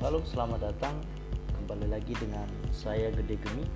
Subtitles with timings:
[0.00, 0.96] Halo, selamat datang
[1.60, 3.68] kembali lagi dengan saya Gede Gemi.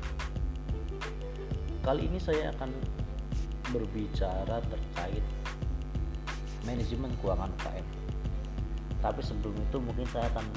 [1.84, 2.72] Kali ini saya akan
[3.68, 5.20] berbicara terkait
[6.64, 7.86] manajemen keuangan UKM.
[9.04, 10.48] Tapi sebelum itu mungkin saya akan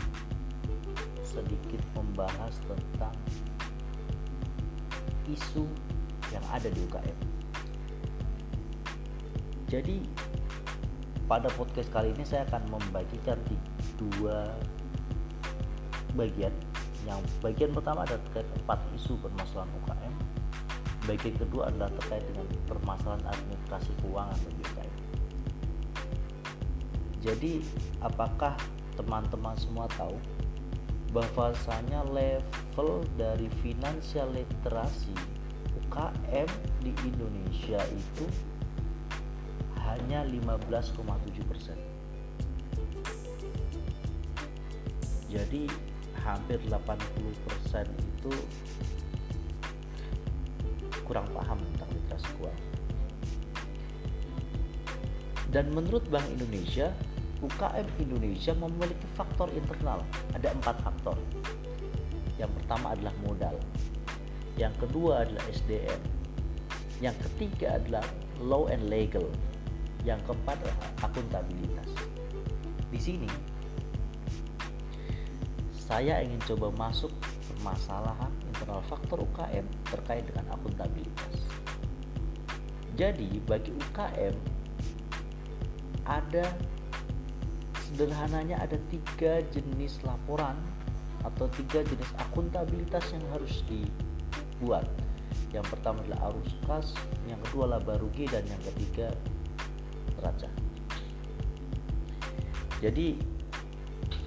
[1.20, 3.12] sedikit membahas tentang
[5.28, 5.68] isu
[6.32, 7.18] yang ada di UKM.
[9.68, 10.00] Jadi
[11.28, 13.36] pada podcast kali ini saya akan membagikan
[14.00, 14.48] dua
[16.18, 16.54] bagian
[17.06, 20.14] yang bagian pertama adalah terkait empat isu permasalahan UKM
[21.08, 24.96] bagian kedua adalah terkait dengan permasalahan administrasi keuangan bagi UKM
[27.22, 27.54] jadi
[28.02, 28.58] apakah
[28.98, 30.18] teman-teman semua tahu
[31.16, 35.16] bahwasanya level dari finansial literasi
[35.88, 36.50] UKM
[36.84, 38.26] di Indonesia itu
[39.88, 41.80] hanya 15,7 persen.
[45.32, 45.72] Jadi
[46.28, 48.34] hampir 80% itu
[51.08, 52.68] kurang paham tentang literasi keuangan.
[55.48, 56.92] Dan menurut Bank Indonesia,
[57.40, 60.04] UKM Indonesia memiliki faktor internal.
[60.36, 61.16] Ada empat faktor.
[62.36, 63.56] Yang pertama adalah modal.
[64.60, 66.02] Yang kedua adalah SDM.
[67.00, 68.04] Yang ketiga adalah
[68.44, 69.24] law and legal.
[70.04, 70.78] Yang keempat adalah
[71.08, 71.90] akuntabilitas.
[72.92, 73.57] Di sini
[75.88, 77.08] saya ingin coba masuk
[77.48, 81.48] permasalahan internal faktor UKM terkait dengan akuntabilitas.
[83.00, 84.36] Jadi bagi UKM
[86.04, 86.44] ada
[87.88, 90.60] sederhananya ada tiga jenis laporan
[91.24, 94.84] atau tiga jenis akuntabilitas yang harus dibuat.
[95.56, 96.92] Yang pertama adalah arus kas,
[97.32, 99.08] yang kedua laba rugi dan yang ketiga
[100.20, 100.52] neraca.
[102.84, 103.37] Jadi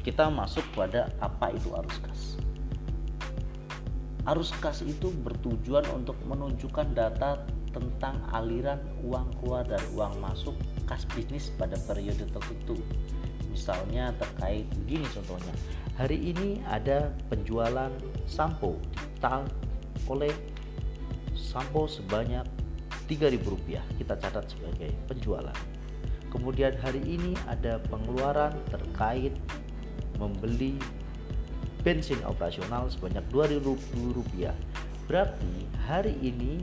[0.01, 2.23] kita masuk pada apa itu arus kas.
[4.29, 7.41] Arus kas itu bertujuan untuk menunjukkan data
[7.71, 12.77] tentang aliran uang keluar dan uang masuk kas bisnis pada periode tertentu.
[13.51, 15.55] Misalnya terkait begini contohnya.
[15.99, 17.93] Hari ini ada penjualan
[18.25, 18.79] sampo
[19.21, 19.45] digital
[20.09, 20.33] oleh
[21.37, 22.49] sampo sebanyak
[23.05, 25.53] Rp3.000 kita catat sebagai penjualan.
[26.33, 29.35] Kemudian hari ini ada pengeluaran terkait
[30.21, 30.77] membeli
[31.81, 34.53] bensin operasional sebanyak Rp2.000
[35.09, 35.55] berarti
[35.89, 36.61] hari ini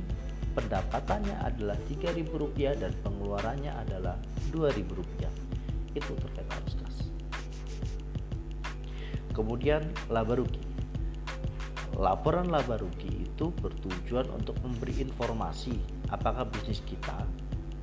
[0.54, 4.16] pendapatannya adalah Rp3.000 dan pengeluarannya adalah
[4.54, 5.26] Rp2.000
[5.98, 6.98] itu terkait arus kas
[9.38, 10.66] kemudian laba rugi.
[11.94, 15.78] Laporan laba rugi itu bertujuan untuk memberi informasi
[16.10, 17.22] apakah bisnis kita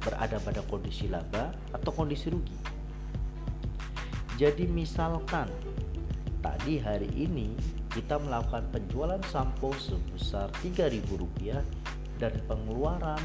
[0.02, 2.73] berada pada kondisi laba atau kondisi rugi
[4.34, 5.46] jadi misalkan
[6.42, 7.54] tadi hari ini
[7.94, 11.62] kita melakukan penjualan sampo sebesar Rp3.000
[12.18, 13.22] dan pengeluaran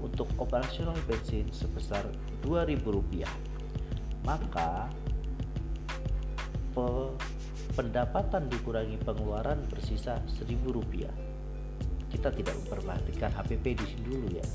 [0.00, 2.08] untuk operasional bensin sebesar
[2.40, 3.28] Rp2.000
[4.24, 4.88] maka
[7.76, 11.28] pendapatan dikurangi pengeluaran bersisa Rp1.000
[12.08, 14.46] kita tidak memperhatikan HPP di sini dulu ya.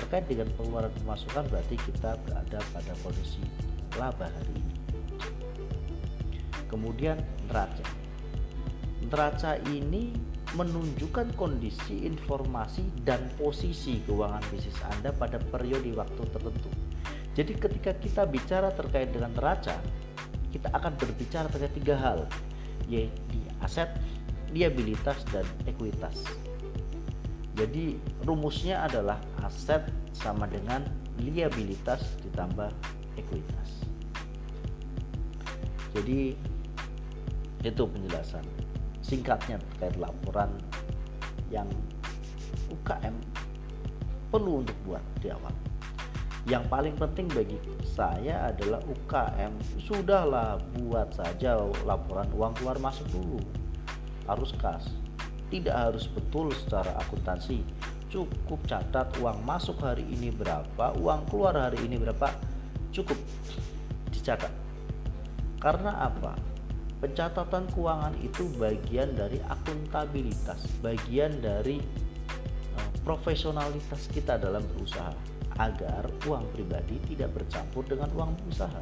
[0.00, 3.44] Terkait dengan pengeluaran pemasukan berarti kita berada pada kondisi
[3.96, 4.75] laba hari ini
[6.66, 7.86] Kemudian neraca.
[9.06, 10.10] Neraca ini
[10.54, 16.70] menunjukkan kondisi informasi dan posisi keuangan bisnis Anda pada periode waktu tertentu.
[17.36, 19.76] Jadi ketika kita bicara terkait dengan neraca,
[20.48, 22.24] kita akan berbicara terkait tiga hal,
[22.88, 23.92] yaitu aset,
[24.54, 26.24] liabilitas, dan ekuitas.
[27.56, 29.84] Jadi rumusnya adalah aset
[30.16, 30.84] sama dengan
[31.20, 32.72] liabilitas ditambah
[33.20, 33.84] ekuitas.
[35.96, 36.36] Jadi
[37.66, 38.46] itu penjelasan
[39.02, 40.50] singkatnya terkait laporan
[41.50, 41.66] yang
[42.70, 43.14] UKM
[44.30, 45.54] perlu untuk buat di awal.
[46.46, 53.42] Yang paling penting bagi saya adalah UKM sudahlah buat saja laporan uang keluar masuk dulu.
[54.30, 54.86] Harus kas.
[55.50, 57.62] Tidak harus betul secara akuntansi.
[58.10, 62.30] Cukup catat uang masuk hari ini berapa uang keluar hari ini berapa
[62.94, 63.18] cukup
[64.14, 64.54] dicatat.
[65.58, 66.55] Karena apa
[66.96, 71.76] Pencatatan keuangan itu bagian dari akuntabilitas, bagian dari
[72.72, 75.12] uh, profesionalitas kita dalam berusaha
[75.60, 78.80] agar uang pribadi tidak bercampur dengan uang usaha.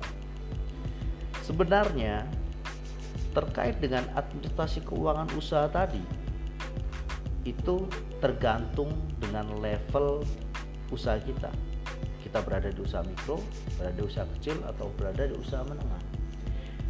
[1.42, 2.26] Sebenarnya
[3.34, 6.00] terkait dengan administrasi keuangan usaha tadi
[7.44, 7.84] itu
[8.22, 10.24] tergantung dengan level
[10.94, 11.50] usaha kita.
[12.22, 13.42] Kita berada di usaha mikro,
[13.76, 16.02] berada di usaha kecil atau berada di usaha menengah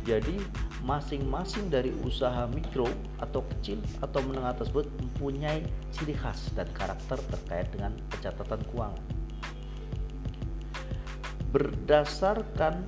[0.05, 0.37] Jadi
[0.85, 2.85] masing-masing dari usaha mikro
[3.17, 5.65] atau kecil atau menengah tersebut mempunyai
[5.97, 9.05] ciri khas dan karakter terkait dengan pencatatan keuangan.
[11.57, 12.85] Berdasarkan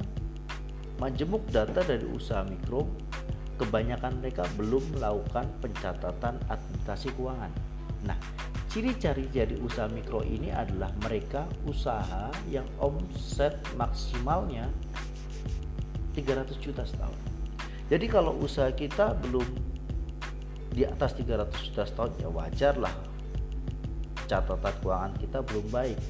[1.00, 2.84] majemuk data dari usaha mikro,
[3.56, 7.52] kebanyakan mereka belum melakukan pencatatan administrasi keuangan.
[8.04, 8.18] Nah,
[8.68, 14.68] ciri-ciri jadi usaha mikro ini adalah mereka usaha yang omset maksimalnya
[16.12, 17.35] 300 juta setahun.
[17.86, 19.46] Jadi kalau usaha kita belum
[20.74, 22.92] di atas 300 juta setahun ya wajar lah
[24.26, 26.00] catatan keuangan kita belum baik.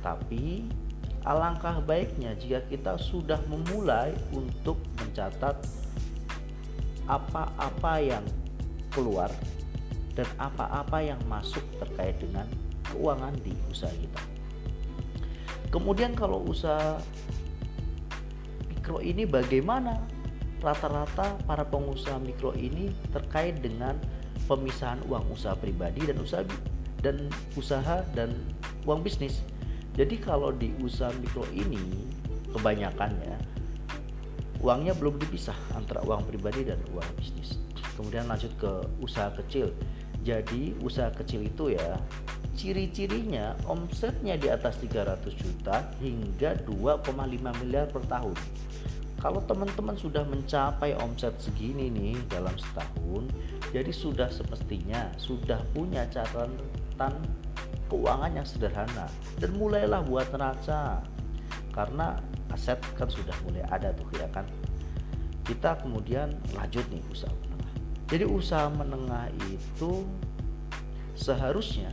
[0.00, 0.70] Tapi
[1.26, 5.58] alangkah baiknya jika kita sudah memulai untuk mencatat
[7.10, 8.24] apa-apa yang
[8.94, 9.28] keluar
[10.14, 12.46] dan apa-apa yang masuk terkait dengan
[12.90, 14.22] keuangan di usaha kita.
[15.68, 16.96] Kemudian kalau usaha
[18.72, 20.00] mikro ini bagaimana
[20.58, 23.94] rata-rata para pengusaha mikro ini terkait dengan
[24.50, 26.42] pemisahan uang usaha pribadi dan usaha
[27.02, 28.34] dan usaha dan
[28.88, 29.44] uang bisnis.
[29.94, 32.06] Jadi kalau di usaha mikro ini
[32.54, 33.38] kebanyakannya
[34.58, 37.58] uangnya belum dipisah antara uang pribadi dan uang bisnis.
[37.94, 38.72] Kemudian lanjut ke
[39.02, 39.70] usaha kecil.
[40.26, 41.98] Jadi usaha kecil itu ya
[42.58, 47.14] ciri-cirinya omsetnya di atas 300 juta hingga 2,5
[47.62, 48.34] miliar per tahun
[49.18, 53.26] kalau teman-teman sudah mencapai omset segini nih dalam setahun
[53.74, 57.18] jadi sudah semestinya sudah punya catatan
[57.88, 59.08] keuangan yang sederhana.
[59.40, 61.02] Dan mulailah buat neraca.
[61.72, 62.20] Karena
[62.52, 64.44] aset kan sudah mulai ada tuh ya kan?
[65.44, 67.72] Kita kemudian lanjut nih usaha menengah.
[68.08, 70.04] Jadi usaha menengah itu
[71.16, 71.92] seharusnya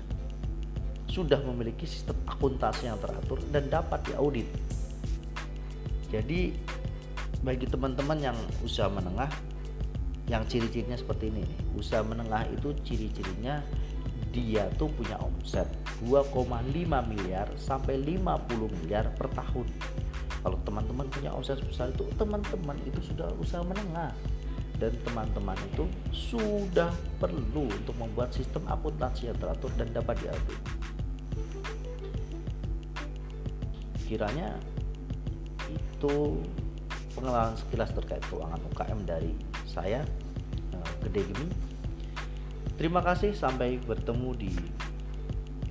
[1.08, 4.48] sudah memiliki sistem akuntansi yang teratur dan dapat diaudit.
[6.12, 6.56] Jadi
[7.46, 9.30] bagi teman-teman yang usaha menengah
[10.26, 11.60] yang ciri-cirinya seperti ini nih.
[11.78, 13.62] Usaha menengah itu ciri-cirinya
[14.34, 15.70] dia tuh punya omset
[16.02, 16.34] 2,5
[17.06, 19.70] miliar sampai 50 miliar per tahun.
[20.42, 24.10] Kalau teman-teman punya omset sebesar itu, teman-teman itu sudah usaha menengah
[24.82, 30.58] dan teman-teman itu sudah perlu untuk membuat sistem akuntansi yang teratur dan dapat diatur.
[34.06, 34.58] Kiranya
[35.72, 36.44] itu
[37.26, 39.34] pengalaman sekilas terkait keuangan UKM dari
[39.66, 40.06] saya
[40.70, 41.50] eh, Gede Gemi.
[42.78, 44.54] Terima kasih sampai bertemu di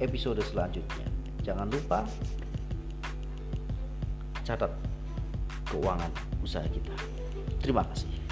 [0.02, 1.06] episode selanjutnya.
[1.46, 2.02] Jangan lupa
[4.42, 4.72] catat
[5.70, 6.10] keuangan
[6.42, 6.96] usaha kita.
[7.62, 8.23] Terima kasih.